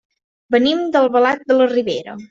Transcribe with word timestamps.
Venim 0.55 0.81
d'Albalat 0.97 1.47
de 1.53 1.59
la 1.63 1.73
Ribera. 1.79 2.19